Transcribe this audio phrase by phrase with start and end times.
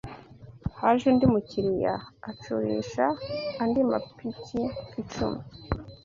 [0.79, 1.93] Haje undi mukiriya
[2.29, 3.05] acurisha
[3.61, 4.61] andi mapiki
[5.01, 5.41] icumi